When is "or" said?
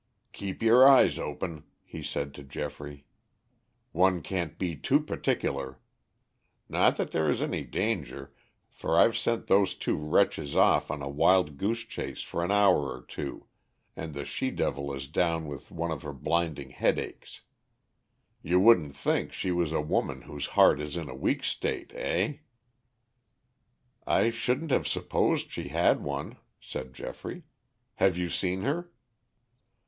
12.91-13.03